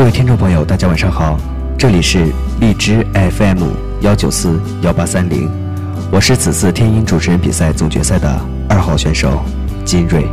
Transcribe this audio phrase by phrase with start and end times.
[0.00, 1.36] 各位听众朋友，大家晚上好，
[1.76, 3.64] 这里是荔枝 FM
[4.00, 5.46] 幺九四幺八三零，
[6.10, 9.42] 我是此次天音主持人比赛总决赛的二号选手
[9.84, 10.26] 金瑞。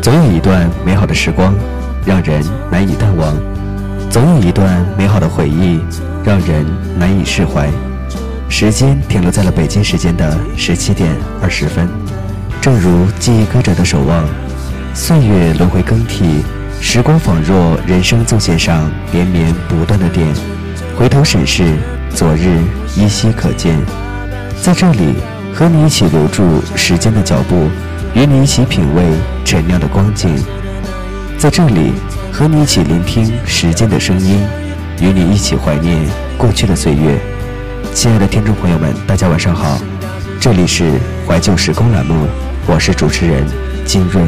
[0.00, 1.54] 总有一段美好的时光，
[2.06, 2.42] 让人
[2.72, 3.34] 难以淡忘；
[4.10, 5.78] 总有一段美好的回忆，
[6.24, 6.64] 让人
[6.98, 7.68] 难以释怀。
[8.48, 11.86] 时间停留在了北京时间的十七点二十分，
[12.58, 14.24] 正如记忆歌者的守望，
[14.96, 16.42] 岁月轮回更替，
[16.80, 20.26] 时光仿若人生纵线上连绵不断的点，
[20.96, 21.76] 回头审视，
[22.14, 22.48] 昨日
[22.96, 23.78] 依稀可见。
[24.62, 25.12] 在这里，
[25.52, 27.68] 和你一起留住时间的脚步，
[28.14, 29.02] 与你一起品味
[29.44, 30.34] 陈亮的光景。
[31.36, 31.92] 在这里，
[32.32, 34.40] 和你一起聆听时间的声音，
[35.02, 35.94] 与你一起怀念
[36.38, 37.20] 过去的岁月。
[37.92, 39.78] 亲爱的听众朋友们，大家晚上好，
[40.40, 42.26] 这里是怀旧时空栏目，
[42.66, 43.46] 我是主持人
[43.84, 44.22] 金瑞。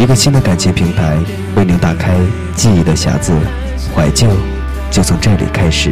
[0.00, 1.18] 一个新的感情平台
[1.56, 2.14] 为您打开
[2.56, 3.34] 记忆的匣子，
[3.94, 4.28] 怀旧
[4.90, 5.90] 就从这里开始。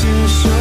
[0.00, 0.57] 是说。